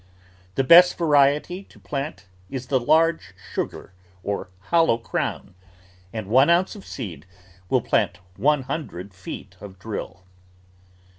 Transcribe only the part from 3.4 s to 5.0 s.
Sugar or Hollow